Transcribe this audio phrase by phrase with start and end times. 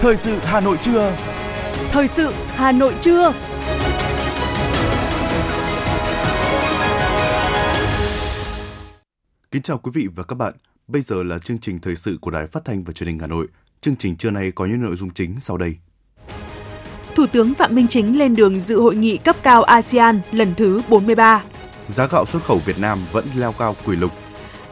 [0.00, 1.16] Thời sự Hà Nội trưa.
[1.90, 3.32] Thời sự Hà Nội trưa.
[9.50, 10.54] Kính chào quý vị và các bạn.
[10.88, 13.26] Bây giờ là chương trình thời sự của Đài Phát thanh và Truyền hình Hà
[13.26, 13.46] Nội.
[13.80, 15.76] Chương trình trưa nay có những nội dung chính sau đây.
[17.14, 20.82] Thủ tướng Phạm Minh Chính lên đường dự hội nghị cấp cao ASEAN lần thứ
[20.88, 21.42] 43.
[21.88, 24.12] Giá gạo xuất khẩu Việt Nam vẫn leo cao kỷ lục.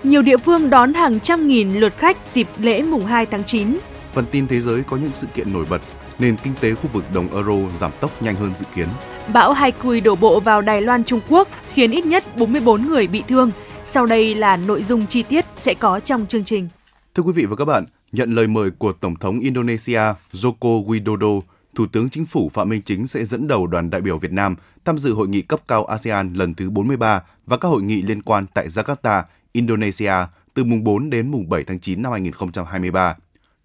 [0.02, 3.78] Nhiều địa phương đón hàng trăm nghìn lượt khách dịp lễ mùng 2 tháng 9.
[4.16, 5.82] Phần tin thế giới có những sự kiện nổi bật.
[6.18, 8.88] Nền kinh tế khu vực đồng euro giảm tốc nhanh hơn dự kiến.
[9.32, 13.22] Bão Haikui đổ bộ vào Đài Loan Trung Quốc khiến ít nhất 44 người bị
[13.28, 13.50] thương.
[13.84, 16.68] Sau đây là nội dung chi tiết sẽ có trong chương trình.
[17.14, 20.00] Thưa quý vị và các bạn, nhận lời mời của Tổng thống Indonesia
[20.32, 21.40] Joko Widodo,
[21.74, 24.56] Thủ tướng Chính phủ Phạm Minh Chính sẽ dẫn đầu đoàn đại biểu Việt Nam
[24.84, 28.22] tham dự hội nghị cấp cao ASEAN lần thứ 43 và các hội nghị liên
[28.22, 29.22] quan tại Jakarta,
[29.52, 30.12] Indonesia
[30.54, 33.16] từ mùng 4 đến mùng 7 tháng 9 năm 2023.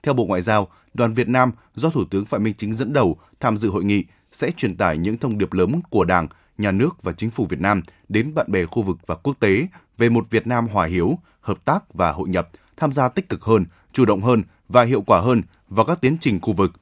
[0.04, 3.18] Theo Bộ Ngoại giao, đoàn Việt Nam do Thủ tướng Phạm Minh Chính dẫn đầu
[3.40, 6.28] tham dự hội nghị sẽ truyền tải những thông điệp lớn của Đảng,
[6.58, 9.68] Nhà nước và Chính phủ Việt Nam đến bạn bè khu vực và quốc tế
[9.98, 13.44] về một Việt Nam hòa hiếu, hợp tác và hội nhập, tham gia tích cực
[13.44, 16.74] hơn, chủ động hơn và hiệu quả hơn vào các tiến trình khu vực.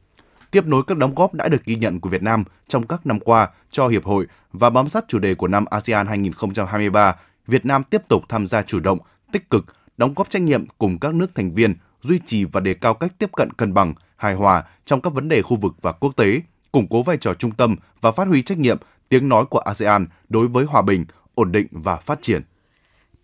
[0.51, 3.19] Tiếp nối các đóng góp đã được ghi nhận của Việt Nam trong các năm
[3.19, 7.15] qua cho Hiệp hội và bám sát chủ đề của năm ASEAN 2023,
[7.47, 8.99] Việt Nam tiếp tục tham gia chủ động,
[9.31, 9.65] tích cực,
[9.97, 13.11] đóng góp trách nhiệm cùng các nước thành viên duy trì và đề cao cách
[13.17, 16.41] tiếp cận cân bằng, hài hòa trong các vấn đề khu vực và quốc tế,
[16.71, 18.77] củng cố vai trò trung tâm và phát huy trách nhiệm,
[19.09, 21.05] tiếng nói của ASEAN đối với hòa bình,
[21.35, 22.41] ổn định và phát triển.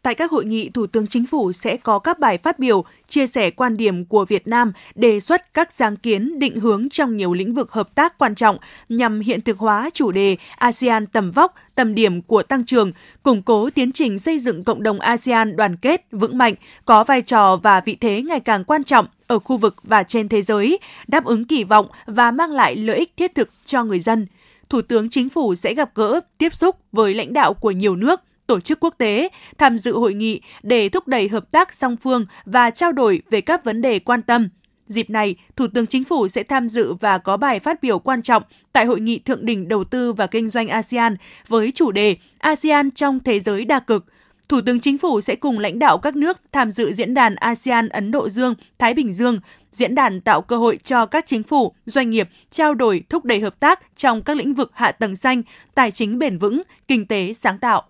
[0.05, 3.27] Tại các hội nghị, Thủ tướng Chính phủ sẽ có các bài phát biểu, chia
[3.27, 7.33] sẻ quan điểm của Việt Nam, đề xuất các sáng kiến định hướng trong nhiều
[7.33, 8.57] lĩnh vực hợp tác quan trọng
[8.89, 12.91] nhằm hiện thực hóa chủ đề ASEAN tầm vóc, tầm điểm của tăng trưởng,
[13.23, 16.53] củng cố tiến trình xây dựng cộng đồng ASEAN đoàn kết, vững mạnh,
[16.85, 20.29] có vai trò và vị thế ngày càng quan trọng ở khu vực và trên
[20.29, 23.99] thế giới, đáp ứng kỳ vọng và mang lại lợi ích thiết thực cho người
[23.99, 24.27] dân.
[24.69, 28.21] Thủ tướng Chính phủ sẽ gặp gỡ, tiếp xúc với lãnh đạo của nhiều nước,
[28.47, 32.25] tổ chức quốc tế tham dự hội nghị để thúc đẩy hợp tác song phương
[32.45, 34.49] và trao đổi về các vấn đề quan tâm.
[34.87, 38.21] Dịp này, Thủ tướng Chính phủ sẽ tham dự và có bài phát biểu quan
[38.21, 41.17] trọng tại Hội nghị Thượng đỉnh Đầu tư và Kinh doanh ASEAN
[41.47, 44.05] với chủ đề ASEAN trong thế giới đa cực.
[44.49, 47.89] Thủ tướng Chính phủ sẽ cùng lãnh đạo các nước tham dự diễn đàn ASEAN
[47.89, 49.39] Ấn Độ Dương, Thái Bình Dương.
[49.71, 53.39] Diễn đàn tạo cơ hội cho các chính phủ, doanh nghiệp trao đổi thúc đẩy
[53.39, 55.41] hợp tác trong các lĩnh vực hạ tầng xanh,
[55.75, 57.83] tài chính bền vững, kinh tế sáng tạo.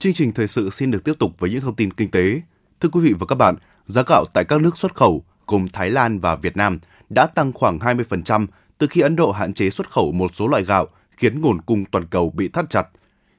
[0.00, 2.40] Chương trình thời sự xin được tiếp tục với những thông tin kinh tế.
[2.80, 5.90] Thưa quý vị và các bạn, giá gạo tại các nước xuất khẩu gồm Thái
[5.90, 6.78] Lan và Việt Nam
[7.10, 8.46] đã tăng khoảng 20%
[8.78, 11.84] từ khi Ấn Độ hạn chế xuất khẩu một số loại gạo khiến nguồn cung
[11.84, 12.88] toàn cầu bị thắt chặt.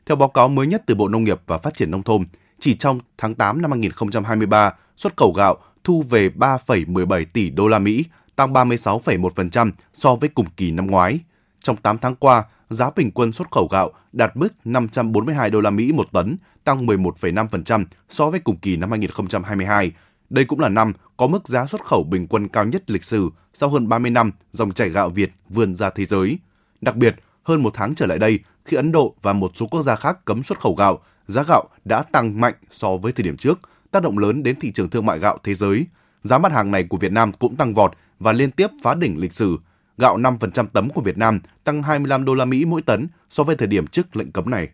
[0.06, 2.26] Theo báo cáo mới nhất từ Bộ Nông nghiệp và Phát triển Nông thôn,
[2.60, 7.80] chỉ trong tháng 8 năm 2023, xuất khẩu gạo thu về 3,17 tỷ đô la
[7.80, 8.06] Mỹ,
[8.36, 11.20] tăng 36,1% so với cùng kỳ năm ngoái.
[11.60, 12.44] Trong 8 tháng qua,
[12.74, 16.86] giá bình quân xuất khẩu gạo đạt mức 542 đô la Mỹ một tấn, tăng
[16.86, 19.92] 11,5% so với cùng kỳ năm 2022.
[20.30, 23.30] Đây cũng là năm có mức giá xuất khẩu bình quân cao nhất lịch sử
[23.54, 26.40] sau hơn 30 năm dòng chảy gạo Việt vươn ra thế giới.
[26.82, 29.82] Đặc biệt, hơn một tháng trở lại đây, khi Ấn Độ và một số quốc
[29.82, 33.38] gia khác cấm xuất khẩu gạo, giá gạo đã tăng mạnh so với thời điểm
[33.38, 33.60] trước,
[33.92, 35.86] tác động lớn đến thị trường thương mại gạo thế giới.
[36.24, 39.20] Giá mặt hàng này của Việt Nam cũng tăng vọt và liên tiếp phá đỉnh
[39.20, 39.58] lịch sử.
[40.02, 43.56] Gạo 5% tấm của Việt Nam tăng 25 đô la Mỹ mỗi tấn so với
[43.56, 44.70] thời điểm trước lệnh cấm này.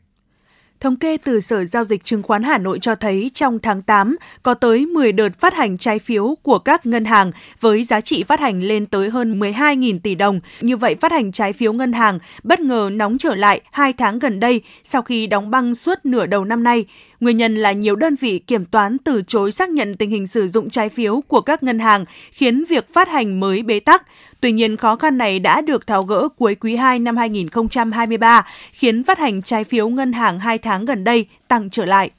[0.79, 4.16] Thống kê từ Sở Giao dịch Chứng khoán Hà Nội cho thấy trong tháng 8
[4.43, 8.23] có tới 10 đợt phát hành trái phiếu của các ngân hàng với giá trị
[8.23, 10.39] phát hành lên tới hơn 12.000 tỷ đồng.
[10.61, 14.19] Như vậy, phát hành trái phiếu ngân hàng bất ngờ nóng trở lại hai tháng
[14.19, 16.85] gần đây sau khi đóng băng suốt nửa đầu năm nay.
[17.19, 20.47] Nguyên nhân là nhiều đơn vị kiểm toán từ chối xác nhận tình hình sử
[20.47, 24.03] dụng trái phiếu của các ngân hàng, khiến việc phát hành mới bế tắc.
[24.41, 29.03] Tuy nhiên, khó khăn này đã được tháo gỡ cuối quý 2 năm 2023, khiến
[29.03, 32.11] phát hành trái phiếu ngân hàng 2 tháng gần đây tăng trở lại.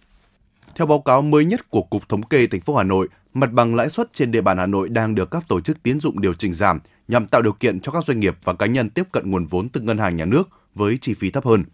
[0.74, 3.74] Theo báo cáo mới nhất của Cục Thống kê thành phố Hà Nội, mặt bằng
[3.74, 6.34] lãi suất trên địa bàn Hà Nội đang được các tổ chức tín dụng điều
[6.34, 9.30] chỉnh giảm nhằm tạo điều kiện cho các doanh nghiệp và cá nhân tiếp cận
[9.30, 11.64] nguồn vốn từ ngân hàng nhà nước với chi phí thấp hơn.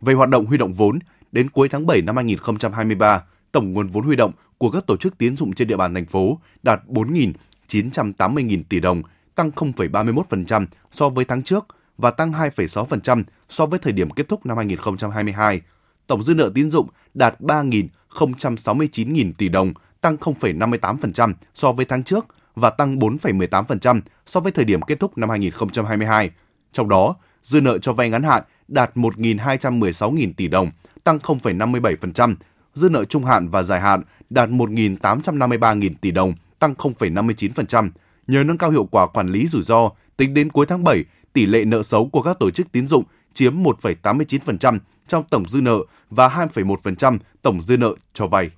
[0.00, 0.98] Về hoạt động huy động vốn,
[1.32, 3.22] đến cuối tháng 7 năm 2023,
[3.52, 6.06] tổng nguồn vốn huy động của các tổ chức tín dụng trên địa bàn thành
[6.06, 9.02] phố đạt 4.980.000 tỷ đồng,
[9.34, 11.66] tăng 0,31% so với tháng trước
[11.98, 15.60] và tăng 2,6% so với thời điểm kết thúc năm 2022.
[16.06, 22.26] Tổng dư nợ tín dụng đạt 3.069.000 tỷ đồng, tăng 0,58% so với tháng trước
[22.54, 26.30] và tăng 4,18% so với thời điểm kết thúc năm 2022.
[26.72, 30.70] Trong đó, dư nợ cho vay ngắn hạn đạt 1.216.000 tỷ đồng,
[31.04, 32.34] tăng 0,57%,
[32.74, 37.90] dư nợ trung hạn và dài hạn đạt 1.853.000 tỷ đồng, tăng 0,59%.
[38.26, 41.46] Nhờ nâng cao hiệu quả quản lý rủi ro, tính đến cuối tháng 7, tỷ
[41.46, 43.04] lệ nợ xấu của các tổ chức tín dụng
[43.34, 45.78] chiếm 1,89% trong tổng dư nợ
[46.10, 48.50] và 2,1% tổng dư nợ cho vay.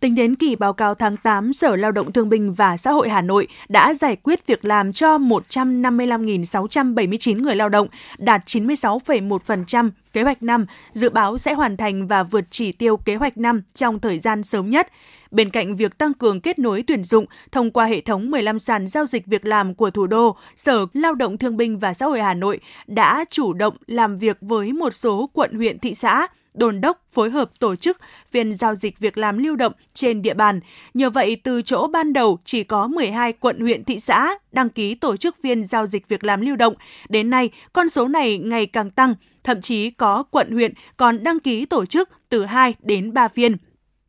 [0.00, 3.08] Tính đến kỳ báo cáo tháng 8, Sở Lao động Thương binh và Xã hội
[3.08, 7.88] Hà Nội đã giải quyết việc làm cho 155.679 người lao động,
[8.18, 13.16] đạt 96,1% kế hoạch năm, dự báo sẽ hoàn thành và vượt chỉ tiêu kế
[13.16, 14.88] hoạch năm trong thời gian sớm nhất.
[15.30, 18.88] Bên cạnh việc tăng cường kết nối tuyển dụng thông qua hệ thống 15 sàn
[18.88, 22.20] giao dịch việc làm của thủ đô, Sở Lao động Thương binh và Xã hội
[22.20, 26.26] Hà Nội đã chủ động làm việc với một số quận huyện thị xã
[26.56, 30.34] đồn đốc phối hợp tổ chức phiên giao dịch việc làm lưu động trên địa
[30.34, 30.60] bàn.
[30.94, 34.94] Nhờ vậy, từ chỗ ban đầu chỉ có 12 quận huyện thị xã đăng ký
[34.94, 36.74] tổ chức phiên giao dịch việc làm lưu động,
[37.08, 39.14] đến nay con số này ngày càng tăng,
[39.46, 43.56] thậm chí có quận huyện còn đăng ký tổ chức từ 2 đến 3 phiên.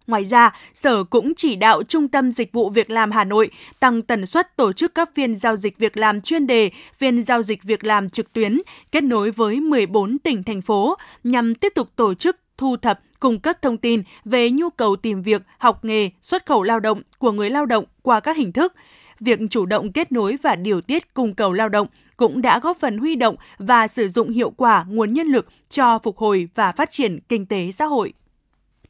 [0.08, 3.50] Ngoài ra, Sở cũng chỉ đạo Trung tâm Dịch vụ Việc làm Hà Nội
[3.80, 7.44] tăng tần suất tổ chức các phiên giao dịch việc làm chuyên đề, phiên giao
[7.44, 8.62] dịch việc làm trực tuyến,
[8.92, 13.40] kết nối với 14 tỉnh, thành phố nhằm tiếp tục tổ chức thu thập, cung
[13.40, 17.32] cấp thông tin về nhu cầu tìm việc, học nghề, xuất khẩu lao động của
[17.32, 18.74] người lao động qua các hình thức.
[19.20, 21.88] Việc chủ động kết nối và điều tiết cung cầu lao động
[22.18, 26.00] cũng đã góp phần huy động và sử dụng hiệu quả nguồn nhân lực cho
[26.04, 28.14] phục hồi và phát triển kinh tế xã hội.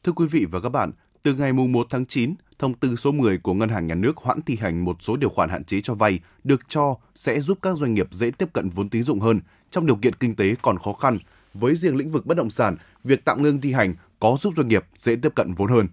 [0.03, 0.91] Thưa quý vị và các bạn,
[1.23, 4.41] từ ngày 1 tháng 9, thông tư số 10 của Ngân hàng Nhà nước hoãn
[4.41, 7.77] thi hành một số điều khoản hạn chế cho vay được cho sẽ giúp các
[7.77, 9.39] doanh nghiệp dễ tiếp cận vốn tín dụng hơn
[9.71, 11.17] trong điều kiện kinh tế còn khó khăn.
[11.53, 14.67] Với riêng lĩnh vực bất động sản, việc tạm ngưng thi hành có giúp doanh
[14.67, 15.87] nghiệp dễ tiếp cận vốn hơn.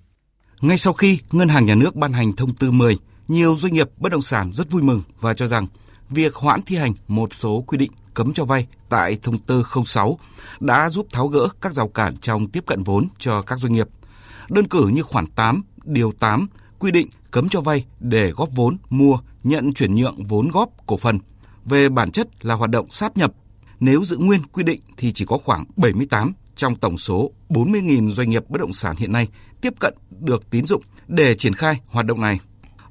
[0.60, 2.96] Ngay sau khi Ngân hàng Nhà nước ban hành thông tư 10,
[3.28, 5.66] nhiều doanh nghiệp bất động sản rất vui mừng và cho rằng
[6.10, 10.18] việc hoãn thi hành một số quy định cấm cho vay tại thông tư 06
[10.60, 13.88] đã giúp tháo gỡ các rào cản trong tiếp cận vốn cho các doanh nghiệp–
[14.48, 16.48] Đơn cử như khoản 8, điều 8
[16.78, 20.96] quy định cấm cho vay để góp vốn mua, nhận chuyển nhượng vốn góp cổ
[20.96, 21.18] phần.
[21.64, 23.32] Về bản chất là hoạt động sáp nhập.
[23.80, 28.30] Nếu giữ nguyên quy định thì chỉ có khoảng 78 trong tổng số 40.000 doanh
[28.30, 29.28] nghiệp bất động sản hiện nay
[29.60, 32.40] tiếp cận được tín dụng để triển khai hoạt động này.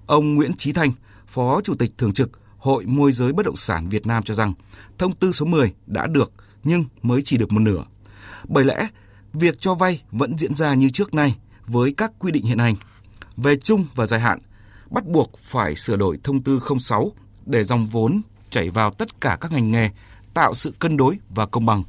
[0.06, 0.92] Ông Nguyễn Trí Thanh,
[1.28, 2.32] Phó Chủ tịch Thường trực
[2.64, 4.54] Hội Môi giới Bất động sản Việt Nam cho rằng
[4.98, 6.32] thông tư số 10 đã được
[6.64, 7.84] nhưng mới chỉ được một nửa.
[8.48, 8.88] Bởi lẽ,
[9.34, 12.76] việc cho vay vẫn diễn ra như trước nay với các quy định hiện hành.
[13.38, 14.40] Về chung và dài hạn,
[14.90, 17.12] bắt buộc phải sửa đổi thông tư 06
[17.46, 19.90] để dòng vốn chảy vào tất cả các ngành nghề,
[20.34, 21.84] tạo sự cân đối và công bằng.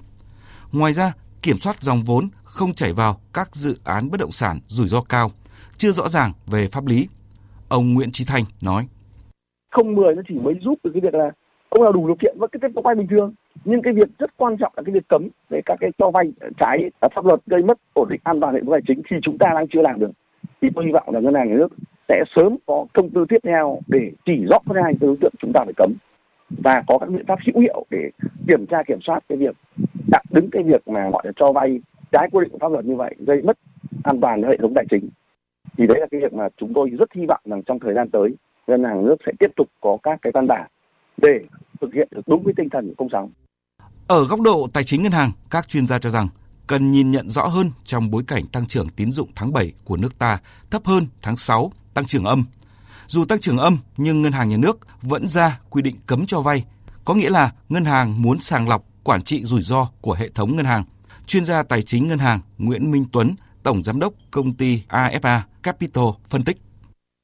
[0.72, 1.12] Ngoài ra,
[1.42, 5.00] kiểm soát dòng vốn không chảy vào các dự án bất động sản rủi ro
[5.00, 5.32] cao,
[5.76, 7.08] chưa rõ ràng về pháp lý.
[7.68, 8.88] Ông Nguyễn Trí Thanh nói.
[9.74, 11.30] Không 10 nó chỉ mới giúp được cái việc là
[11.68, 13.32] ông nào đủ điều kiện, vẫn cứ tiếp tục vay bình thường.
[13.64, 16.32] Nhưng cái việc rất quan trọng là cái việc cấm về các cái cho vay
[16.58, 19.38] trái pháp luật gây mất ổn định an toàn hệ thống tài chính thì chúng
[19.38, 20.10] ta đang chưa làm được.
[20.60, 21.68] Thì tôi hy vọng là ngân hàng nhà nước
[22.08, 25.52] sẽ sớm có công tư tiếp theo để chỉ rõ ra hai đối tượng chúng
[25.54, 25.92] ta phải cấm
[26.50, 28.10] và có các biện pháp hữu hiệu để
[28.48, 29.56] kiểm tra, kiểm soát cái việc
[30.10, 31.80] đặt đứng cái việc mà gọi là cho vay
[32.12, 33.58] trái quy định của pháp luật như vậy, gây mất
[34.04, 35.08] an toàn hệ thống tài chính.
[35.78, 38.10] Thì đấy là cái việc mà chúng tôi rất hy vọng rằng trong thời gian
[38.10, 38.34] tới
[38.66, 40.70] ngân hàng nước sẽ tiếp tục có các cái văn bản
[41.16, 41.38] để
[41.80, 43.30] thực hiện được đúng với tinh thần của 06.
[44.08, 46.28] Ở góc độ tài chính ngân hàng, các chuyên gia cho rằng
[46.66, 49.96] cần nhìn nhận rõ hơn trong bối cảnh tăng trưởng tín dụng tháng 7 của
[49.96, 50.38] nước ta
[50.70, 52.44] thấp hơn tháng 6, tăng trưởng âm.
[53.06, 56.40] Dù tăng trưởng âm nhưng ngân hàng nhà nước vẫn ra quy định cấm cho
[56.40, 56.64] vay,
[57.04, 60.56] có nghĩa là ngân hàng muốn sàng lọc quản trị rủi ro của hệ thống
[60.56, 60.84] ngân hàng.
[61.26, 65.40] Chuyên gia tài chính ngân hàng Nguyễn Minh Tuấn, tổng giám đốc công ty AFA
[65.62, 66.56] Capital phân tích.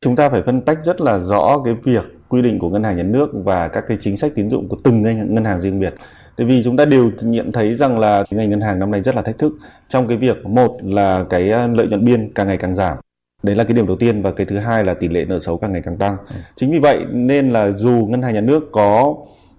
[0.05, 2.97] Chúng ta phải phân tách rất là rõ cái việc quy định của ngân hàng
[2.97, 5.95] nhà nước và các cái chính sách tín dụng của từng ngân hàng riêng biệt
[6.37, 9.15] Tại vì chúng ta đều nhận thấy rằng là ngành ngân hàng năm nay rất
[9.15, 9.53] là thách thức
[9.89, 12.97] trong cái việc một là cái ờ, lợi nhuận biên càng ngày càng giảm.
[13.43, 15.59] Đấy là cái điểm đầu tiên và cái thứ hai là tỷ lệ nợ xấu
[15.59, 16.17] càng ngày càng tăng.
[16.29, 16.37] Ừ.
[16.57, 19.15] Chính vì vậy nên là dù ngân hàng nhà nước có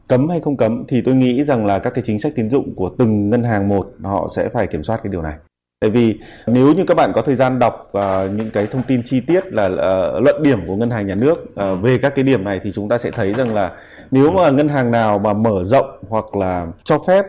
[0.08, 2.76] cấm hay không cấm thì tôi nghĩ rằng là các cái chính sách tín dụng
[2.76, 5.34] của từng ngân hàng một họ sẽ phải kiểm soát cái điều này.
[5.82, 9.02] Tại vì nếu như các bạn có thời gian đọc uh, những cái thông tin
[9.06, 12.24] chi tiết là uh, luận điểm của ngân hàng nhà nước uh, về các cái
[12.24, 13.72] điểm này thì chúng ta sẽ thấy rằng là
[14.12, 17.26] nếu mà ngân hàng nào mà mở rộng hoặc là cho phép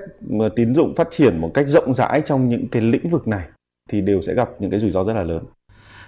[0.57, 3.45] tín dụng phát triển một cách rộng rãi trong những cái lĩnh vực này
[3.91, 5.45] thì đều sẽ gặp những cái rủi ro rất là lớn.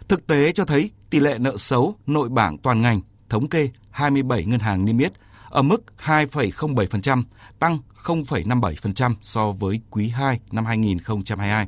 [0.08, 4.44] Thực tế cho thấy tỷ lệ nợ xấu nội bảng toàn ngành thống kê 27
[4.44, 5.12] ngân hàng niêm yết
[5.50, 7.22] ở mức 2,07%,
[7.58, 11.66] tăng 0,57% so với quý 2 năm 2022.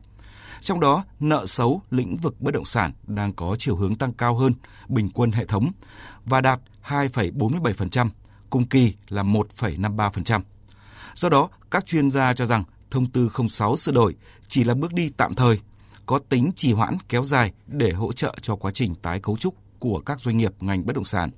[0.60, 4.36] Trong đó, nợ xấu lĩnh vực bất động sản đang có chiều hướng tăng cao
[4.36, 4.54] hơn
[4.88, 5.70] bình quân hệ thống
[6.24, 8.08] và đạt 2,47%,
[8.50, 10.40] cùng kỳ là 1,53%.
[11.14, 14.14] Do đó, các chuyên gia cho rằng thông tư 06 sửa đổi
[14.48, 15.60] chỉ là bước đi tạm thời.
[16.06, 19.54] có tính trì hoãn kéo dài để hỗ trợ cho quá trình tái cấu trúc
[19.78, 21.30] của các doanh nghiệp ngành bất động sản.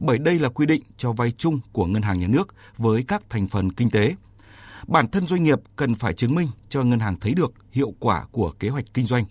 [0.00, 3.22] Bởi đây là quy định cho vay chung của ngân hàng nhà nước với các
[3.30, 4.14] thành phần kinh tế.
[4.86, 8.24] Bản thân doanh nghiệp cần phải chứng minh cho ngân hàng thấy được hiệu quả
[8.32, 9.24] của kế hoạch kinh doanh,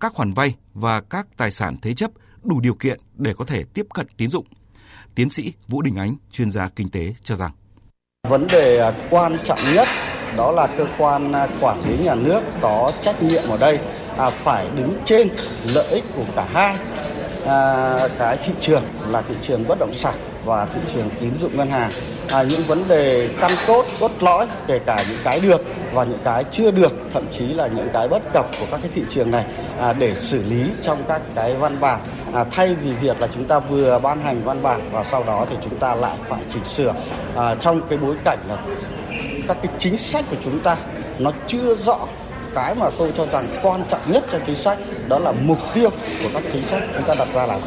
[0.00, 2.10] các khoản vay và các tài sản thế chấp
[2.42, 4.46] đủ điều kiện để có thể tiếp cận tín dụng.
[5.14, 7.50] Tiến sĩ Vũ Đình Ánh, chuyên gia kinh tế cho rằng
[8.28, 9.88] Vấn đề quan trọng nhất
[10.36, 13.78] đó là cơ quan quản lý nhà nước có trách nhiệm ở đây
[14.18, 15.28] à, phải đứng trên
[15.64, 16.76] lợi ích của cả hai
[17.46, 21.56] à, cái thị trường là thị trường bất động sản và thị trường tín dụng
[21.56, 21.90] ngân hàng
[22.28, 26.18] à, những vấn đề căn cốt cốt lõi kể cả những cái được và những
[26.24, 29.30] cái chưa được thậm chí là những cái bất cập của các cái thị trường
[29.30, 29.44] này
[29.78, 32.00] à, để xử lý trong các cái văn bản.
[32.32, 35.46] À, thay vì việc là chúng ta vừa ban hành văn bản và sau đó
[35.50, 36.94] thì chúng ta lại phải chỉnh sửa.
[37.36, 38.58] À, trong cái bối cảnh là
[39.48, 40.76] các cái chính sách của chúng ta
[41.18, 41.98] nó chưa rõ
[42.54, 44.78] cái mà tôi cho rằng quan trọng nhất trong chính sách
[45.08, 45.90] đó là mục tiêu
[46.22, 47.58] của các chính sách chúng ta đặt ra là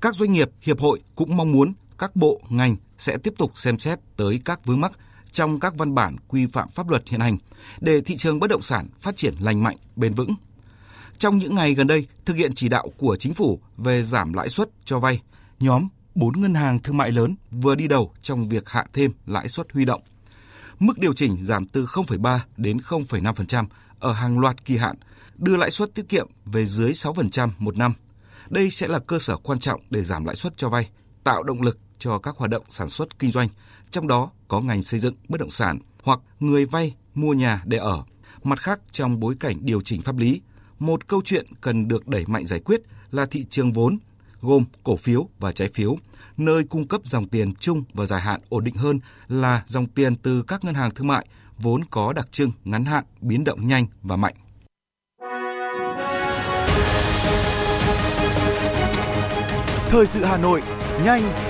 [0.00, 3.78] các doanh nghiệp, hiệp hội cũng mong muốn các bộ, ngành sẽ tiếp tục xem
[3.78, 4.92] xét tới các vướng mắc
[5.32, 7.38] trong các văn bản quy phạm pháp luật hiện hành
[7.80, 10.34] để thị trường bất động sản phát triển lành mạnh, bền vững.
[11.18, 14.48] Trong những ngày gần đây, thực hiện chỉ đạo của chính phủ về giảm lãi
[14.48, 15.22] suất cho vay,
[15.60, 19.48] nhóm 4 ngân hàng thương mại lớn vừa đi đầu trong việc hạ thêm lãi
[19.48, 20.02] suất huy động.
[20.78, 23.66] Mức điều chỉnh giảm từ 0,3 đến 0,5%
[23.98, 24.96] ở hàng loạt kỳ hạn,
[25.36, 27.92] đưa lãi suất tiết kiệm về dưới 6% một năm.
[28.48, 30.88] Đây sẽ là cơ sở quan trọng để giảm lãi suất cho vay,
[31.24, 33.48] tạo động lực cho các hoạt động sản xuất kinh doanh,
[33.90, 37.78] trong đó có ngành xây dựng bất động sản hoặc người vay mua nhà để
[37.78, 38.02] ở.
[38.42, 40.40] Mặt khác, trong bối cảnh điều chỉnh pháp lý,
[40.78, 42.80] một câu chuyện cần được đẩy mạnh giải quyết
[43.10, 43.98] là thị trường vốn,
[44.40, 45.96] gồm cổ phiếu và trái phiếu,
[46.36, 50.16] nơi cung cấp dòng tiền chung và dài hạn ổn định hơn là dòng tiền
[50.16, 51.26] từ các ngân hàng thương mại
[51.58, 54.34] vốn có đặc trưng ngắn hạn, biến động nhanh và mạnh.
[59.88, 60.62] Thời sự Hà Nội,
[61.04, 61.49] nhanh,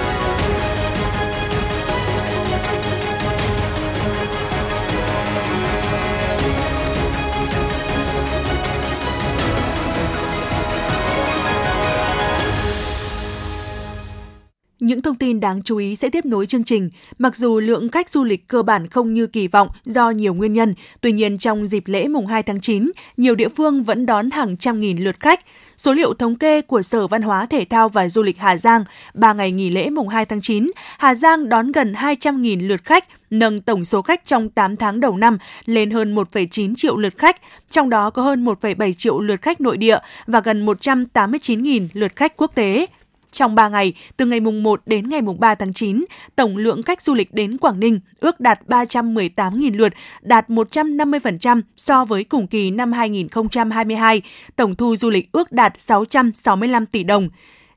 [14.81, 16.89] Những thông tin đáng chú ý sẽ tiếp nối chương trình.
[17.17, 20.53] Mặc dù lượng khách du lịch cơ bản không như kỳ vọng do nhiều nguyên
[20.53, 24.31] nhân, tuy nhiên trong dịp lễ mùng 2 tháng 9, nhiều địa phương vẫn đón
[24.31, 25.39] hàng trăm nghìn lượt khách.
[25.77, 28.83] Số liệu thống kê của Sở Văn hóa Thể thao và Du lịch Hà Giang,
[29.13, 33.05] 3 ngày nghỉ lễ mùng 2 tháng 9, Hà Giang đón gần 200.000 lượt khách,
[33.29, 37.41] nâng tổng số khách trong 8 tháng đầu năm lên hơn 1,9 triệu lượt khách,
[37.69, 39.97] trong đó có hơn 1,7 triệu lượt khách nội địa
[40.27, 42.87] và gần 189.000 lượt khách quốc tế.
[43.31, 46.83] Trong 3 ngày, từ ngày mùng 1 đến ngày mùng 3 tháng 9, tổng lượng
[46.83, 52.47] khách du lịch đến Quảng Ninh ước đạt 318.000 lượt, đạt 150% so với cùng
[52.47, 54.21] kỳ năm 2022.
[54.55, 57.29] Tổng thu du lịch ước đạt 665 tỷ đồng.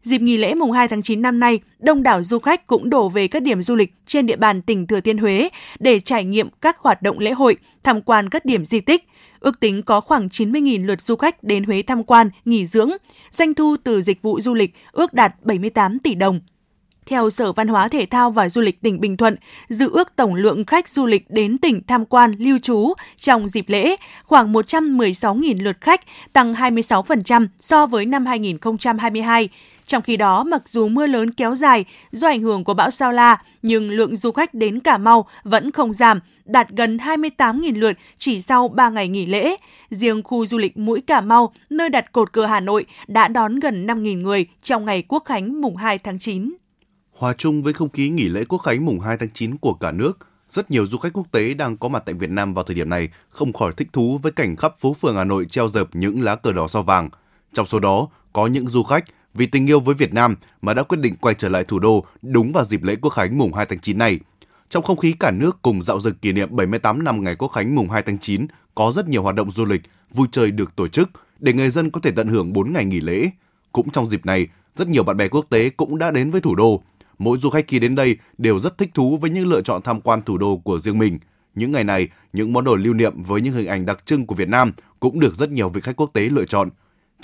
[0.03, 3.09] Dịp nghỉ lễ mùng 2 tháng 9 năm nay, đông đảo du khách cũng đổ
[3.09, 6.49] về các điểm du lịch trên địa bàn tỉnh Thừa Thiên Huế để trải nghiệm
[6.61, 9.09] các hoạt động lễ hội, tham quan các điểm di tích.
[9.45, 12.91] Ước tính có khoảng 90.000 lượt du khách đến Huế tham quan, nghỉ dưỡng.
[13.31, 16.41] Doanh thu từ dịch vụ du lịch ước đạt 78 tỷ đồng.
[17.07, 19.37] Theo Sở Văn hóa Thể thao và Du lịch tỉnh Bình Thuận,
[19.69, 23.65] dự ước tổng lượng khách du lịch đến tỉnh tham quan lưu trú trong dịp
[23.69, 26.01] lễ khoảng 116.000 lượt khách,
[26.33, 29.49] tăng 26% so với năm 2022.
[29.87, 33.13] Trong khi đó, mặc dù mưa lớn kéo dài do ảnh hưởng của bão Sao
[33.13, 37.97] La, nhưng lượng du khách đến Cà Mau vẫn không giảm, đạt gần 28.000 lượt
[38.19, 39.57] chỉ sau 3 ngày nghỉ lễ.
[39.91, 43.59] Riêng khu du lịch Mũi Cà Mau, nơi đặt cột cờ Hà Nội, đã đón
[43.59, 46.55] gần 5.000 người trong ngày Quốc khánh mùng 2 tháng 9.
[47.13, 49.93] Hòa chung với không khí nghỉ lễ Quốc khánh mùng 2 tháng 9 của cả
[49.93, 52.75] nước, rất nhiều du khách quốc tế đang có mặt tại Việt Nam vào thời
[52.75, 55.89] điểm này không khỏi thích thú với cảnh khắp phố phường Hà Nội treo dợp
[55.93, 57.09] những lá cờ đỏ sao vàng.
[57.53, 60.83] Trong số đó, có những du khách vì tình yêu với Việt Nam mà đã
[60.83, 63.67] quyết định quay trở lại thủ đô đúng vào dịp lễ Quốc khánh mùng 2
[63.67, 64.21] tháng 9 này.
[64.69, 67.75] Trong không khí cả nước cùng dạo dực kỷ niệm 78 năm ngày Quốc khánh
[67.75, 70.89] mùng 2 tháng 9, có rất nhiều hoạt động du lịch, vui chơi được tổ
[70.89, 73.31] chức để người dân có thể tận hưởng 4 ngày nghỉ lễ.
[73.73, 76.55] Cũng trong dịp này, rất nhiều bạn bè quốc tế cũng đã đến với thủ
[76.55, 76.83] đô.
[77.19, 80.01] Mỗi du khách khi đến đây đều rất thích thú với những lựa chọn tham
[80.01, 81.19] quan thủ đô của riêng mình.
[81.55, 84.35] Những ngày này, những món đồ lưu niệm với những hình ảnh đặc trưng của
[84.35, 86.71] Việt Nam cũng được rất nhiều vị khách quốc tế lựa chọn.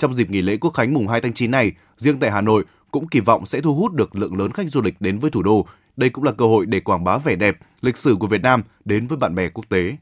[0.01, 2.63] Trong dịp nghỉ lễ Quốc khánh mùng 2 tháng 9 này, riêng tại Hà Nội
[2.91, 5.43] cũng kỳ vọng sẽ thu hút được lượng lớn khách du lịch đến với thủ
[5.43, 5.65] đô.
[5.97, 8.63] Đây cũng là cơ hội để quảng bá vẻ đẹp, lịch sử của Việt Nam
[8.85, 9.95] đến với bạn bè quốc tế.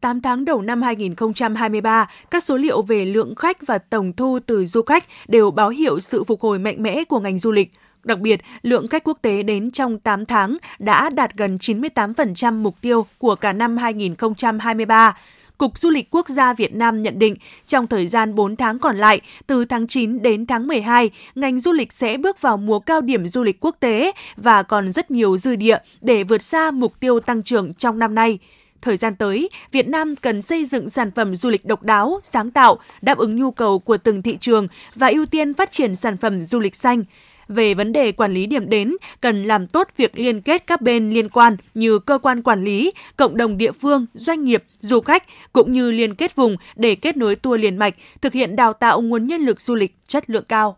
[0.00, 4.66] 8 tháng đầu năm 2023, các số liệu về lượng khách và tổng thu từ
[4.66, 7.70] du khách đều báo hiệu sự phục hồi mạnh mẽ của ngành du lịch.
[8.04, 12.76] Đặc biệt, lượng khách quốc tế đến trong 8 tháng đã đạt gần 98% mục
[12.80, 15.16] tiêu của cả năm 2023.
[15.58, 17.34] Cục Du lịch Quốc gia Việt Nam nhận định
[17.66, 21.72] trong thời gian 4 tháng còn lại, từ tháng 9 đến tháng 12, ngành du
[21.72, 25.38] lịch sẽ bước vào mùa cao điểm du lịch quốc tế và còn rất nhiều
[25.38, 28.38] dư địa để vượt xa mục tiêu tăng trưởng trong năm nay.
[28.82, 32.50] Thời gian tới, Việt Nam cần xây dựng sản phẩm du lịch độc đáo, sáng
[32.50, 36.16] tạo, đáp ứng nhu cầu của từng thị trường và ưu tiên phát triển sản
[36.16, 37.04] phẩm du lịch xanh.
[37.48, 41.10] Về vấn đề quản lý điểm đến, cần làm tốt việc liên kết các bên
[41.10, 45.24] liên quan như cơ quan quản lý, cộng đồng địa phương, doanh nghiệp, du khách,
[45.52, 49.00] cũng như liên kết vùng để kết nối tour liền mạch, thực hiện đào tạo
[49.00, 50.76] nguồn nhân lực du lịch chất lượng cao.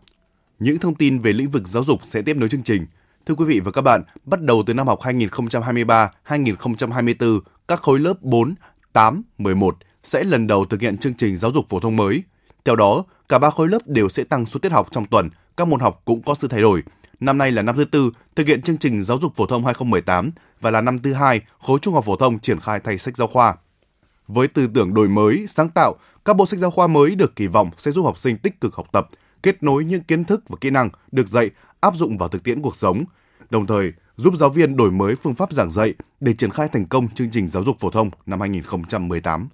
[0.59, 2.85] Những thông tin về lĩnh vực giáo dục sẽ tiếp nối chương trình.
[3.25, 8.13] Thưa quý vị và các bạn, bắt đầu từ năm học 2023-2024, các khối lớp
[8.21, 8.55] 4,
[8.93, 12.23] 8, 11 sẽ lần đầu thực hiện chương trình giáo dục phổ thông mới.
[12.65, 15.67] Theo đó, cả ba khối lớp đều sẽ tăng số tiết học trong tuần, các
[15.67, 16.83] môn học cũng có sự thay đổi.
[17.19, 20.31] Năm nay là năm thứ tư thực hiện chương trình giáo dục phổ thông 2018
[20.61, 23.27] và là năm thứ hai khối trung học phổ thông triển khai thay sách giáo
[23.27, 23.55] khoa.
[24.27, 25.95] Với tư tưởng đổi mới, sáng tạo,
[26.25, 28.75] các bộ sách giáo khoa mới được kỳ vọng sẽ giúp học sinh tích cực
[28.75, 29.07] học tập,
[29.43, 31.49] kết nối những kiến thức và kỹ năng được dạy
[31.79, 33.03] áp dụng vào thực tiễn cuộc sống,
[33.49, 36.85] đồng thời giúp giáo viên đổi mới phương pháp giảng dạy để triển khai thành
[36.85, 39.49] công chương trình giáo dục phổ thông năm 2018.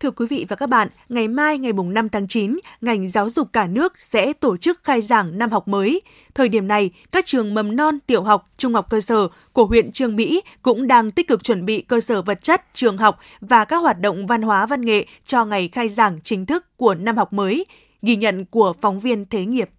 [0.00, 3.48] Thưa quý vị và các bạn, ngày mai ngày 5 tháng 9, ngành giáo dục
[3.52, 6.02] cả nước sẽ tổ chức khai giảng năm học mới.
[6.34, 9.92] Thời điểm này, các trường mầm non, tiểu học, trung học cơ sở của huyện
[9.92, 13.64] Trương Mỹ cũng đang tích cực chuẩn bị cơ sở vật chất, trường học và
[13.64, 17.16] các hoạt động văn hóa văn nghệ cho ngày khai giảng chính thức của năm
[17.16, 17.66] học mới.
[18.02, 19.70] Ghi nhận của phóng viên Thế nghiệp.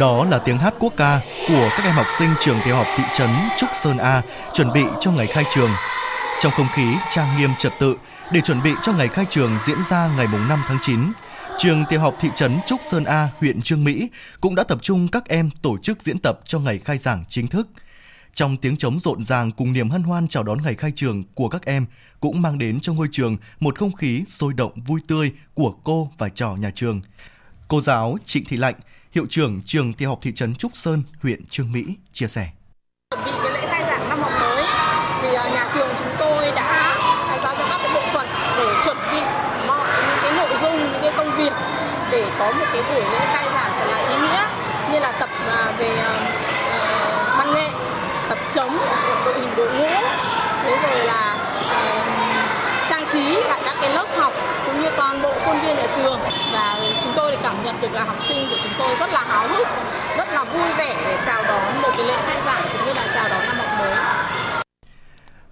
[0.00, 3.04] Đó là tiếng hát quốc ca của các em học sinh trường tiểu học thị
[3.14, 4.22] trấn Trúc Sơn A
[4.54, 5.70] chuẩn bị cho ngày khai trường.
[6.40, 7.96] Trong không khí trang nghiêm trật tự
[8.32, 11.00] để chuẩn bị cho ngày khai trường diễn ra ngày 5 tháng 9,
[11.58, 14.10] trường tiểu học thị trấn Trúc Sơn A, huyện Trương Mỹ
[14.40, 17.48] cũng đã tập trung các em tổ chức diễn tập cho ngày khai giảng chính
[17.48, 17.68] thức.
[18.34, 21.48] Trong tiếng trống rộn ràng cùng niềm hân hoan chào đón ngày khai trường của
[21.48, 21.86] các em
[22.20, 26.10] cũng mang đến cho ngôi trường một không khí sôi động vui tươi của cô
[26.18, 27.00] và trò nhà trường.
[27.68, 28.74] Cô giáo Trịnh Thị Lạnh,
[29.12, 32.48] hiệu trưởng trường tiểu học thị trấn Trúc Sơn, huyện Trương Mỹ chia sẻ.
[33.10, 34.64] Chuẩn bị cái lễ khai giảng năm học mới
[35.22, 36.96] thì à, nhà trường chúng tôi đã
[37.28, 38.26] à, giao cho các cái bộ phận
[38.58, 39.20] để chuẩn bị
[39.66, 41.52] mọi những cái nội dung, những cái công việc
[42.10, 44.42] để có một cái buổi lễ khai giảng thật là ý nghĩa
[44.92, 45.96] như là tập à, về
[47.38, 47.70] văn nghệ,
[48.28, 48.76] tập trống,
[49.24, 49.90] đội hình đội ngũ,
[50.64, 51.36] thế rồi là
[52.88, 54.32] trang trí lại các cái lớp học
[54.80, 56.20] cũng như toàn bộ khuôn viên nhà trường
[56.52, 59.48] và chúng tôi cảm nhận được là học sinh của chúng tôi rất là háo
[59.48, 59.68] hức,
[60.18, 63.06] rất là vui vẻ để chào đón một cái lễ khai giảng cũng như là
[63.14, 63.94] chào đón năm học mới.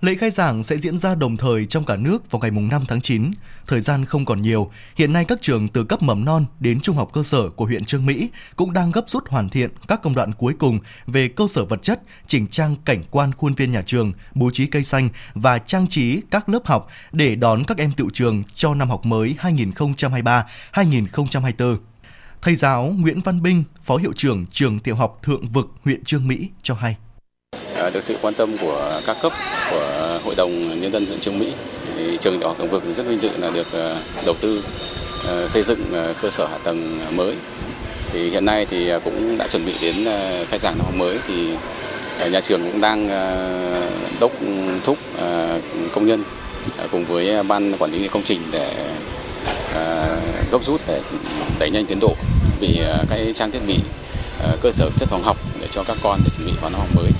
[0.00, 3.00] Lễ khai giảng sẽ diễn ra đồng thời trong cả nước vào ngày 5 tháng
[3.00, 3.30] 9.
[3.66, 6.96] Thời gian không còn nhiều, hiện nay các trường từ cấp mầm non đến trung
[6.96, 10.14] học cơ sở của huyện Trương Mỹ cũng đang gấp rút hoàn thiện các công
[10.14, 13.82] đoạn cuối cùng về cơ sở vật chất, chỉnh trang cảnh quan khuôn viên nhà
[13.82, 17.92] trường, bố trí cây xanh và trang trí các lớp học để đón các em
[17.92, 19.36] tự trường cho năm học mới
[20.72, 21.76] 2023-2024.
[22.42, 26.28] Thầy giáo Nguyễn Văn Binh, Phó Hiệu trưởng trường tiểu học Thượng Vực, huyện Trương
[26.28, 26.96] Mỹ cho hay.
[27.78, 29.32] À, được sự quan tâm của các cấp
[29.70, 31.52] của Hội đồng Nhân dân huyện Trương Mỹ,
[31.96, 33.94] thì trường Đại học Thượng Vực rất vinh dự là được à,
[34.26, 34.62] đầu tư
[35.28, 37.34] à, xây dựng cơ sở hạ tầng mới.
[38.12, 39.94] Thì hiện nay thì cũng đã chuẩn bị đến
[40.50, 41.48] khai giảng năm học mới thì
[42.30, 43.08] nhà trường cũng đang
[44.20, 44.32] đốc
[44.84, 44.98] thúc
[45.92, 46.24] công nhân
[46.92, 48.74] cùng với ban quản lý công trình để
[50.50, 51.00] gấp rút để
[51.58, 52.14] đẩy nhanh tiến độ
[52.60, 52.80] bị
[53.10, 53.78] cái trang thiết bị
[54.62, 56.88] cơ sở chất phòng học để cho các con để chuẩn bị vào năm học
[56.94, 57.10] mới.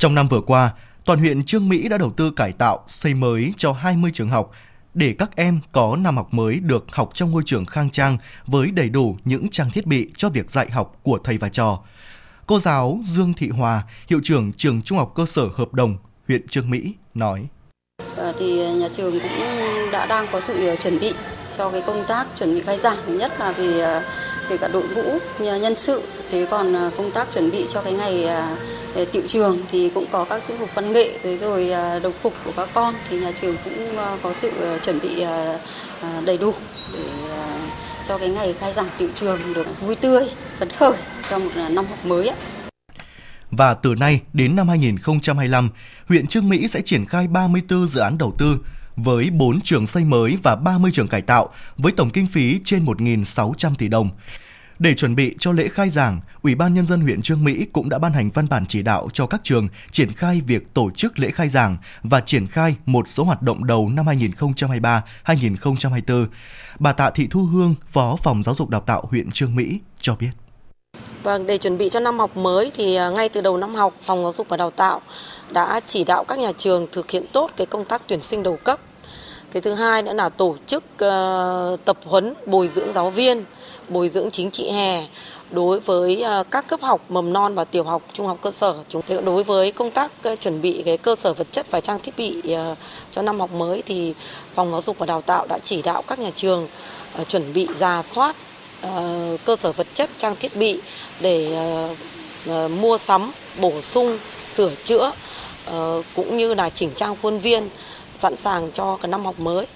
[0.00, 0.70] Trong năm vừa qua,
[1.04, 4.50] toàn huyện Trương Mỹ đã đầu tư cải tạo, xây mới cho 20 trường học
[4.94, 8.70] để các em có năm học mới được học trong ngôi trường khang trang với
[8.70, 11.78] đầy đủ những trang thiết bị cho việc dạy học của thầy và trò.
[12.46, 15.96] Cô giáo Dương Thị Hòa, hiệu trưởng trường Trung học cơ sở Hợp Đồng,
[16.28, 17.46] huyện Trương Mỹ nói:
[18.16, 19.32] à, thì nhà trường cũng
[19.92, 21.12] đã đang có sự ờ, chuẩn bị
[21.56, 24.02] cho cái công tác chuẩn bị khai giảng thứ nhất là về
[24.50, 27.92] kể cả đội ngũ nhân sự thế còn à, công tác chuẩn bị cho cái
[27.92, 28.56] ngày à,
[29.12, 32.52] tiệu trường thì cũng có các tiết mục văn nghệ rồi rồi đồng phục của
[32.56, 34.50] các con thì nhà trường cũng có sự
[34.82, 35.24] chuẩn bị
[36.26, 36.52] đầy đủ
[36.94, 37.04] để
[38.08, 40.92] cho cái ngày khai giảng tiệu trường được vui tươi phấn khởi
[41.30, 42.36] cho một năm học mới ạ.
[43.50, 45.68] Và từ nay đến năm 2025,
[46.08, 48.56] huyện Trương Mỹ sẽ triển khai 34 dự án đầu tư
[49.02, 52.84] với 4 trường xây mới và 30 trường cải tạo với tổng kinh phí trên
[52.84, 54.08] 1.600 tỷ đồng.
[54.78, 57.88] Để chuẩn bị cho lễ khai giảng, Ủy ban Nhân dân huyện Trương Mỹ cũng
[57.88, 61.18] đã ban hành văn bản chỉ đạo cho các trường triển khai việc tổ chức
[61.18, 66.26] lễ khai giảng và triển khai một số hoạt động đầu năm 2023-2024.
[66.78, 70.16] Bà Tạ Thị Thu Hương, Phó Phòng Giáo dục Đào tạo huyện Trương Mỹ cho
[70.16, 70.30] biết.
[71.22, 73.94] Vâng, để chuẩn bị cho năm học mới thì à, ngay từ đầu năm học,
[74.02, 75.00] Phòng Giáo dục và Đào tạo
[75.50, 78.58] đã chỉ đạo các nhà trường thực hiện tốt cái công tác tuyển sinh đầu
[78.64, 78.80] cấp.
[79.52, 83.44] Cái thứ hai nữa là tổ chức uh, tập huấn bồi dưỡng giáo viên,
[83.88, 85.06] bồi dưỡng chính trị hè
[85.50, 88.74] đối với uh, các cấp học mầm non và tiểu học, trung học cơ sở.
[88.88, 92.00] Chúng đối với công tác uh, chuẩn bị cái cơ sở vật chất và trang
[92.02, 92.78] thiết bị uh,
[93.12, 94.14] cho năm học mới thì
[94.54, 96.68] Phòng Giáo dục và Đào tạo đã chỉ đạo các nhà trường
[97.20, 98.36] uh, chuẩn bị ra soát
[98.86, 98.90] uh,
[99.44, 100.80] cơ sở vật chất, trang thiết bị
[101.20, 101.56] để
[101.90, 101.96] uh,
[102.50, 105.12] uh, mua sắm, bổ sung, sửa chữa
[105.76, 107.68] uh, cũng như là chỉnh trang khuôn viên
[108.20, 109.66] sẵn sàng cho cái năm học mới.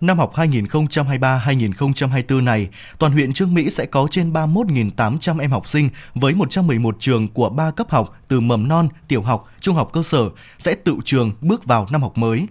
[0.00, 2.68] Năm học 2023-2024 này,
[2.98, 7.48] toàn huyện Trương Mỹ sẽ có trên 31.800 em học sinh với 111 trường của
[7.48, 11.32] 3 cấp học từ mầm non, tiểu học, trung học cơ sở sẽ tự trường
[11.40, 12.46] bước vào năm học mới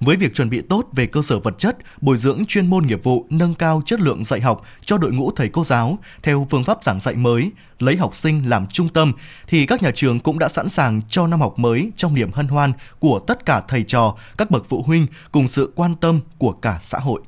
[0.00, 3.02] với việc chuẩn bị tốt về cơ sở vật chất, bồi dưỡng chuyên môn nghiệp
[3.02, 6.64] vụ, nâng cao chất lượng dạy học cho đội ngũ thầy cô giáo theo phương
[6.64, 9.12] pháp giảng dạy mới, lấy học sinh làm trung tâm
[9.46, 12.48] thì các nhà trường cũng đã sẵn sàng cho năm học mới trong niềm hân
[12.48, 16.52] hoan của tất cả thầy trò, các bậc phụ huynh cùng sự quan tâm của
[16.52, 17.20] cả xã hội.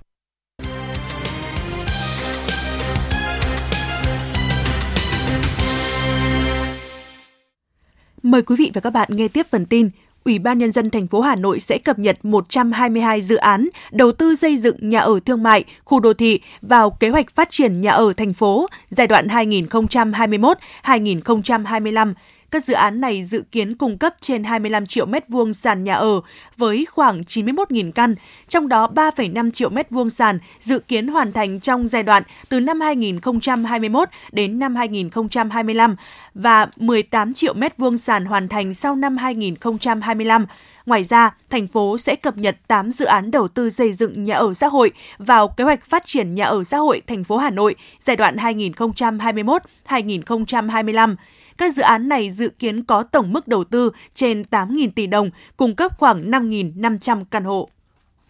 [8.22, 9.90] Mời quý vị và các bạn nghe tiếp phần tin
[10.24, 14.12] Ủy ban Nhân dân thành phố Hà Nội sẽ cập nhật 122 dự án đầu
[14.12, 17.81] tư xây dựng nhà ở thương mại, khu đô thị vào kế hoạch phát triển
[17.81, 22.14] nhà ở thành phố giai đoạn 2021-2025
[22.50, 25.94] các dự án này dự kiến cung cấp trên 25 triệu mét vuông sàn nhà
[25.94, 26.20] ở
[26.56, 28.14] với khoảng 91.000 căn,
[28.48, 32.61] trong đó 3,5 triệu mét vuông sàn dự kiến hoàn thành trong giai đoạn từ
[32.61, 35.96] năm 2021 đến năm 2025
[36.34, 40.46] và 18 triệu mét vuông sàn hoàn thành sau năm 2025.
[40.87, 44.34] Ngoài ra, thành phố sẽ cập nhật 8 dự án đầu tư xây dựng nhà
[44.34, 47.50] ở xã hội vào kế hoạch phát triển nhà ở xã hội thành phố Hà
[47.50, 51.16] Nội giai đoạn 2021-2025.
[51.59, 55.31] Các dự án này dự kiến có tổng mức đầu tư trên 8.000 tỷ đồng,
[55.57, 57.68] cung cấp khoảng 5.500 căn hộ.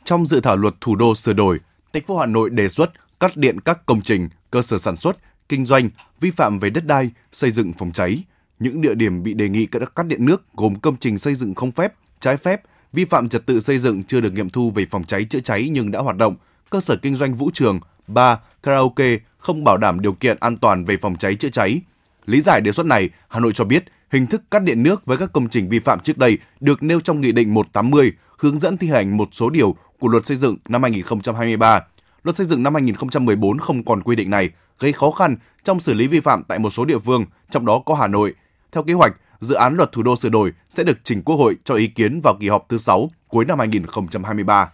[0.05, 1.59] Trong dự thảo luật thủ đô sửa đổi,
[1.93, 5.17] thành phố Hà Nội đề xuất cắt điện các công trình, cơ sở sản xuất,
[5.49, 8.25] kinh doanh vi phạm về đất đai, xây dựng phòng cháy.
[8.59, 11.71] Những địa điểm bị đề nghị cắt điện nước gồm công trình xây dựng không
[11.71, 12.63] phép, trái phép,
[12.93, 15.69] vi phạm trật tự xây dựng chưa được nghiệm thu về phòng cháy chữa cháy
[15.73, 16.37] nhưng đã hoạt động,
[16.71, 20.85] cơ sở kinh doanh vũ trường, bar, karaoke không bảo đảm điều kiện an toàn
[20.85, 21.81] về phòng cháy chữa cháy,
[22.29, 25.17] Lý giải đề xuất này, Hà Nội cho biết hình thức cắt điện nước với
[25.17, 28.77] các công trình vi phạm trước đây được nêu trong Nghị định 180 hướng dẫn
[28.77, 31.81] thi hành một số điều của Luật Xây dựng năm 2023.
[32.23, 35.95] Luật Xây dựng năm 2014 không còn quy định này, gây khó khăn trong xử
[35.95, 38.35] lý vi phạm tại một số địa phương, trong đó có Hà Nội.
[38.73, 41.57] Theo kế hoạch, dự án luật thủ đô sửa đổi sẽ được trình Quốc hội
[41.65, 44.71] cho ý kiến vào kỳ họp thứ 6 cuối năm 2023.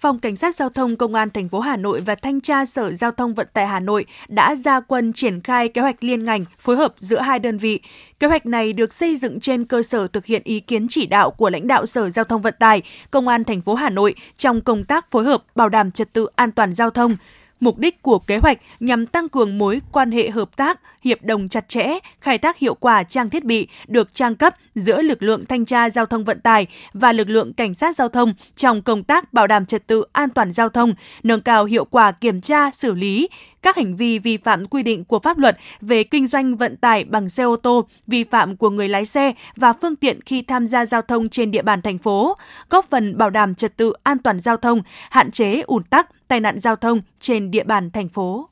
[0.00, 2.92] Phòng Cảnh sát Giao thông Công an thành phố Hà Nội và Thanh tra Sở
[2.92, 6.44] Giao thông Vận tải Hà Nội đã ra quân triển khai kế hoạch liên ngành
[6.58, 7.80] phối hợp giữa hai đơn vị.
[8.20, 11.30] Kế hoạch này được xây dựng trên cơ sở thực hiện ý kiến chỉ đạo
[11.30, 14.60] của lãnh đạo Sở Giao thông Vận tải, Công an thành phố Hà Nội trong
[14.60, 17.16] công tác phối hợp bảo đảm trật tự an toàn giao thông,
[17.60, 21.48] Mục đích của kế hoạch nhằm tăng cường mối quan hệ hợp tác, hiệp đồng
[21.48, 25.44] chặt chẽ, khai thác hiệu quả trang thiết bị được trang cấp giữa lực lượng
[25.48, 29.04] thanh tra giao thông vận tải và lực lượng cảnh sát giao thông trong công
[29.04, 32.70] tác bảo đảm trật tự an toàn giao thông, nâng cao hiệu quả kiểm tra,
[32.70, 33.28] xử lý,
[33.62, 37.04] các hành vi vi phạm quy định của pháp luật về kinh doanh vận tải
[37.04, 40.66] bằng xe ô tô, vi phạm của người lái xe và phương tiện khi tham
[40.66, 42.36] gia giao thông trên địa bàn thành phố,
[42.70, 46.40] góp phần bảo đảm trật tự an toàn giao thông, hạn chế ùn tắc, tai
[46.40, 48.48] nạn giao thông trên địa bàn thành phố.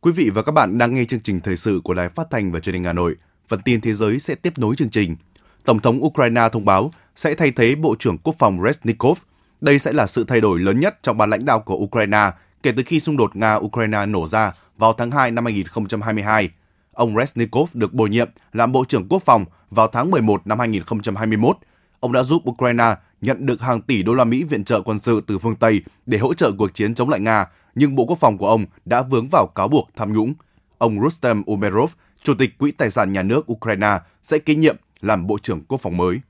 [0.00, 2.52] Quý vị và các bạn đang nghe chương trình thời sự của Đài Phát thanh
[2.52, 3.16] và Truyền hình Hà Nội.
[3.48, 5.16] Phần tin thế giới sẽ tiếp nối chương trình.
[5.64, 9.18] Tổng thống Ukraine thông báo sẽ thay thế Bộ trưởng Quốc phòng Resnikov.
[9.60, 12.30] Đây sẽ là sự thay đổi lớn nhất trong ban lãnh đạo của Ukraine
[12.62, 16.50] kể từ khi xung đột Nga-Ukraine nổ ra vào tháng 2 năm 2022.
[16.92, 21.56] Ông Resnikov được bổ nhiệm làm Bộ trưởng Quốc phòng vào tháng 11 năm 2021.
[22.00, 25.20] Ông đã giúp Ukraine nhận được hàng tỷ đô la Mỹ viện trợ quân sự
[25.26, 28.38] từ phương Tây để hỗ trợ cuộc chiến chống lại Nga, nhưng Bộ Quốc phòng
[28.38, 30.34] của ông đã vướng vào cáo buộc tham nhũng.
[30.78, 35.26] Ông Rustem Umerov, Chủ tịch Quỹ Tài sản Nhà nước Ukraine, sẽ kế nhiệm làm
[35.26, 36.20] Bộ trưởng Quốc phòng mới.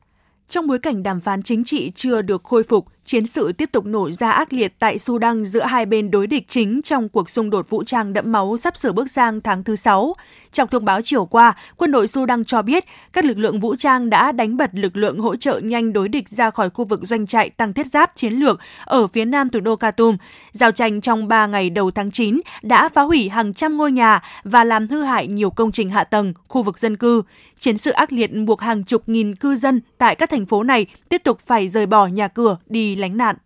[0.49, 3.87] Trong bối cảnh đàm phán chính trị chưa được khôi phục, Chiến sự tiếp tục
[3.87, 7.51] nổ ra ác liệt tại Sudan giữa hai bên đối địch chính trong cuộc xung
[7.51, 10.15] đột vũ trang đẫm máu sắp sửa bước sang tháng thứ sáu.
[10.53, 14.11] Trong thông báo chiều qua, quân đội Sudan cho biết các lực lượng vũ trang
[14.11, 17.27] đã đánh bật lực lượng hỗ trợ nhanh đối địch ra khỏi khu vực doanh
[17.27, 20.17] trại tăng thiết giáp chiến lược ở phía nam thủ đô Khartoum.
[20.53, 24.23] Giao tranh trong 3 ngày đầu tháng 9 đã phá hủy hàng trăm ngôi nhà
[24.45, 27.23] và làm hư hại nhiều công trình hạ tầng, khu vực dân cư.
[27.59, 30.87] Chiến sự ác liệt buộc hàng chục nghìn cư dân tại các thành phố này
[31.09, 33.37] tiếp tục phải rời bỏ nhà cửa đi lánh nạn.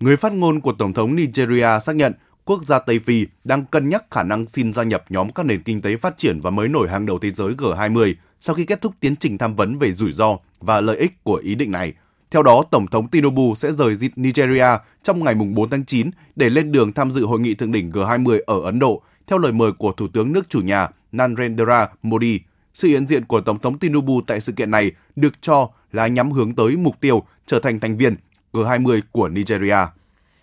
[0.00, 2.12] Người phát ngôn của Tổng thống Nigeria xác nhận
[2.44, 5.62] quốc gia Tây Phi đang cân nhắc khả năng xin gia nhập nhóm các nền
[5.62, 8.80] kinh tế phát triển và mới nổi hàng đầu thế giới G20 sau khi kết
[8.80, 11.92] thúc tiến trình tham vấn về rủi ro và lợi ích của ý định này.
[12.30, 14.66] Theo đó, Tổng thống Tinubu sẽ rời Nigeria
[15.02, 18.38] trong ngày 4 tháng 9 để lên đường tham dự hội nghị thượng đỉnh G20
[18.46, 22.40] ở Ấn Độ, theo lời mời của Thủ tướng nước chủ nhà Narendra Modi.
[22.74, 26.30] Sự hiện diện của Tổng thống Tinubu tại sự kiện này được cho là nhắm
[26.30, 28.16] hướng tới mục tiêu trở thành thành viên
[28.54, 29.76] G20 của Nigeria.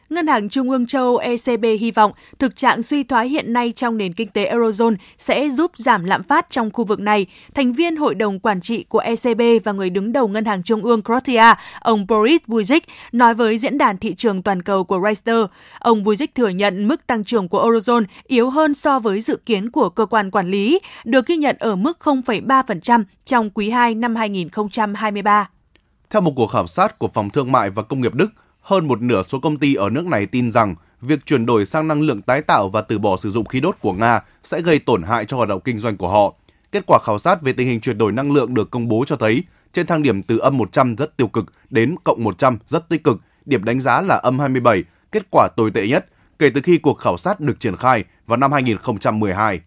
[0.10, 3.98] Ngân hàng Trung ương châu ECB hy vọng thực trạng suy thoái hiện nay trong
[3.98, 7.26] nền kinh tế Eurozone sẽ giúp giảm lạm phát trong khu vực này.
[7.54, 10.82] Thành viên Hội đồng Quản trị của ECB và người đứng đầu Ngân hàng Trung
[10.82, 15.54] ương Croatia, ông Boris Vujic, nói với diễn đàn thị trường toàn cầu của Reuters.
[15.80, 19.70] Ông Vujic thừa nhận mức tăng trưởng của Eurozone yếu hơn so với dự kiến
[19.70, 24.16] của cơ quan quản lý, được ghi nhận ở mức 0,3% trong quý 2 năm
[24.16, 25.50] 2023.
[26.12, 29.02] Theo một cuộc khảo sát của Phòng Thương mại và Công nghiệp Đức, hơn một
[29.02, 32.22] nửa số công ty ở nước này tin rằng việc chuyển đổi sang năng lượng
[32.22, 35.26] tái tạo và từ bỏ sử dụng khí đốt của Nga sẽ gây tổn hại
[35.26, 36.34] cho hoạt động kinh doanh của họ.
[36.72, 39.16] Kết quả khảo sát về tình hình chuyển đổi năng lượng được công bố cho
[39.16, 39.44] thấy,
[39.74, 43.18] trên thang điểm từ âm 100 rất tiêu cực đến cộng 100 rất tích cực,
[43.46, 46.06] điểm đánh giá là âm 27, kết quả tồi tệ nhất
[46.40, 49.62] kể từ khi cuộc khảo sát được triển khai vào năm 2012.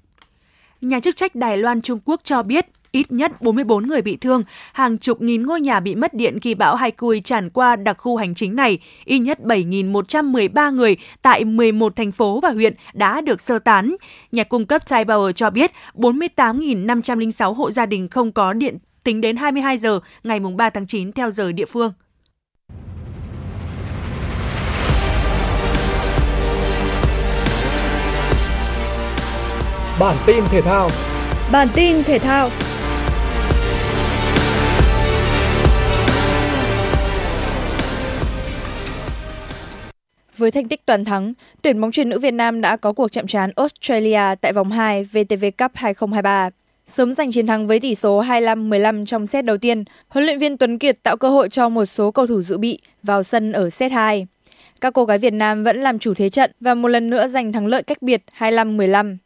[0.81, 4.43] Nhà chức trách Đài Loan Trung Quốc cho biết ít nhất 44 người bị thương,
[4.73, 8.17] hàng chục nghìn ngôi nhà bị mất điện khi bão Haikui tràn qua đặc khu
[8.17, 8.79] hành chính này.
[9.05, 13.97] Ít nhất 7.113 người tại 11 thành phố và huyện đã được sơ tán.
[14.33, 19.21] Nhà cung cấp Tai Power cho biết 48.506 hộ gia đình không có điện tính
[19.21, 21.93] đến 22 giờ ngày 3 tháng 9 theo giờ địa phương.
[30.01, 30.91] Bản tin thể thao
[31.53, 32.51] Bản tin thể thao
[40.37, 43.27] Với thành tích toàn thắng, tuyển bóng chuyền nữ Việt Nam đã có cuộc chạm
[43.27, 46.51] trán Australia tại vòng 2 VTV Cup 2023.
[46.87, 50.57] Sớm giành chiến thắng với tỷ số 25-15 trong set đầu tiên, huấn luyện viên
[50.57, 53.71] Tuấn Kiệt tạo cơ hội cho một số cầu thủ dự bị vào sân ở
[53.71, 54.27] set 2.
[54.81, 57.53] Các cô gái Việt Nam vẫn làm chủ thế trận và một lần nữa giành
[57.53, 59.17] thắng lợi cách biệt 25-15.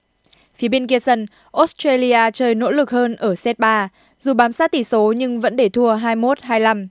[0.56, 3.88] Phía bên kia sân, Australia chơi nỗ lực hơn ở set 3,
[4.20, 6.88] dù bám sát tỷ số nhưng vẫn để thua 21-25.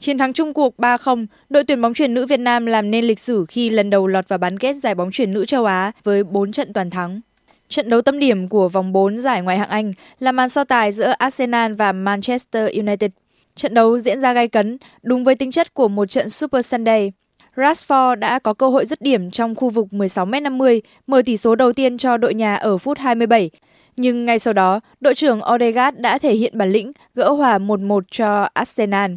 [0.00, 3.18] Chiến thắng chung cuộc 3-0, đội tuyển bóng chuyền nữ Việt Nam làm nên lịch
[3.18, 6.24] sử khi lần đầu lọt vào bán kết giải bóng chuyền nữ châu Á với
[6.24, 7.20] 4 trận toàn thắng.
[7.68, 10.92] Trận đấu tâm điểm của vòng 4 giải ngoại hạng Anh là màn so tài
[10.92, 13.10] giữa Arsenal và Manchester United.
[13.56, 17.12] Trận đấu diễn ra gay cấn, đúng với tính chất của một trận Super Sunday.
[17.56, 21.72] Rashford đã có cơ hội dứt điểm trong khu vực 16m50, mở tỷ số đầu
[21.72, 23.50] tiên cho đội nhà ở phút 27.
[23.96, 28.00] Nhưng ngay sau đó, đội trưởng Odegaard đã thể hiện bản lĩnh gỡ hòa 1-1
[28.10, 29.10] cho Arsenal.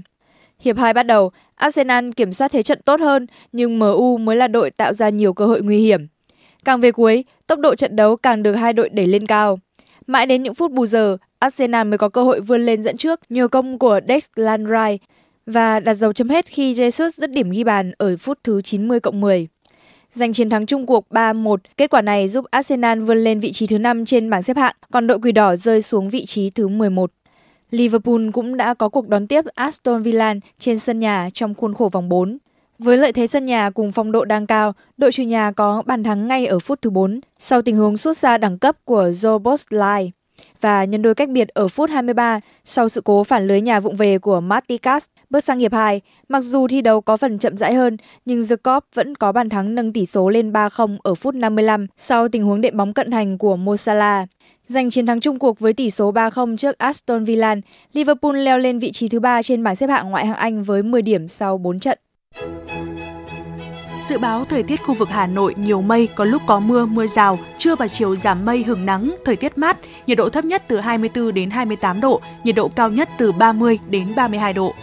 [0.63, 4.47] Hiệp 2 bắt đầu, Arsenal kiểm soát thế trận tốt hơn, nhưng MU mới là
[4.47, 6.07] đội tạo ra nhiều cơ hội nguy hiểm.
[6.65, 9.59] Càng về cuối, tốc độ trận đấu càng được hai đội đẩy lên cao.
[10.07, 13.19] Mãi đến những phút bù giờ, Arsenal mới có cơ hội vươn lên dẫn trước
[13.29, 15.05] nhờ công của Declan Rice
[15.45, 18.99] và đặt dấu chấm hết khi Jesus dứt điểm ghi bàn ở phút thứ 90
[18.99, 19.47] cộng 10.
[20.13, 23.67] Giành chiến thắng chung cuộc 3-1, kết quả này giúp Arsenal vươn lên vị trí
[23.67, 26.67] thứ 5 trên bảng xếp hạng, còn đội Quỷ Đỏ rơi xuống vị trí thứ
[26.67, 27.11] 11.
[27.73, 31.89] Liverpool cũng đã có cuộc đón tiếp Aston Villa trên sân nhà trong khuôn khổ
[31.91, 32.37] vòng 4.
[32.79, 36.03] Với lợi thế sân nhà cùng phong độ đang cao, đội chủ nhà có bàn
[36.03, 39.39] thắng ngay ở phút thứ 4 sau tình huống sút xa đẳng cấp của Joe
[39.39, 40.11] Bosley
[40.61, 43.95] và nhân đôi cách biệt ở phút 23 sau sự cố phản lưới nhà vụng
[43.95, 46.01] về của Matikas bước sang hiệp 2.
[46.29, 49.75] Mặc dù thi đấu có phần chậm rãi hơn, nhưng The vẫn có bàn thắng
[49.75, 53.37] nâng tỷ số lên 3-0 ở phút 55 sau tình huống đệm bóng cận thành
[53.37, 54.29] của Mo Salah.
[54.67, 57.55] Giành chiến thắng chung cuộc với tỷ số 3-0 trước Aston Villa,
[57.93, 60.83] Liverpool leo lên vị trí thứ ba trên bảng xếp hạng ngoại hạng Anh với
[60.83, 61.99] 10 điểm sau 4 trận.
[64.03, 67.07] Dự báo thời tiết khu vực Hà Nội nhiều mây, có lúc có mưa, mưa
[67.07, 70.63] rào, trưa và chiều giảm mây hừng nắng, thời tiết mát, nhiệt độ thấp nhất
[70.67, 74.73] từ 24 đến 28 độ, nhiệt độ cao nhất từ 30 đến 32 độ.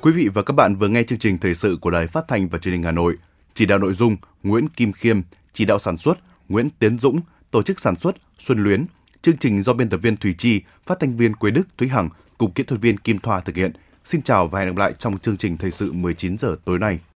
[0.00, 2.48] Quý vị và các bạn vừa nghe chương trình thời sự của Đài Phát thanh
[2.48, 3.16] và Truyền hình Hà Nội.
[3.54, 5.20] Chỉ đạo nội dung Nguyễn Kim Khiêm,
[5.52, 7.20] chỉ đạo sản xuất Nguyễn Tiến Dũng,
[7.56, 8.86] tổ chức sản xuất Xuân Luyến.
[9.22, 12.08] Chương trình do biên tập viên thủy Chi, phát thanh viên Quế Đức, Thúy Hằng
[12.38, 13.72] cùng kỹ thuật viên Kim Thoa thực hiện.
[14.04, 16.98] Xin chào và hẹn gặp lại trong chương trình thời sự 19 giờ tối nay.